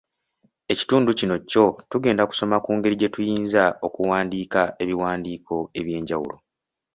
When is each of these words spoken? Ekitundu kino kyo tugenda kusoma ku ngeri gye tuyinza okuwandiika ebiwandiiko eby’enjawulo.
Ekitundu 0.73 1.09
kino 1.19 1.35
kyo 1.49 1.65
tugenda 1.91 2.23
kusoma 2.29 2.57
ku 2.65 2.69
ngeri 2.77 2.95
gye 2.99 3.09
tuyinza 3.13 3.63
okuwandiika 3.87 4.61
ebiwandiiko 4.83 5.55
eby’enjawulo. 5.79 6.35